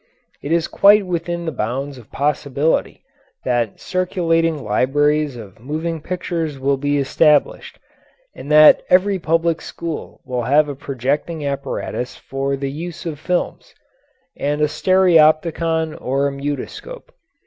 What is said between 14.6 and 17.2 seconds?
a stereopticon or a mutoscope.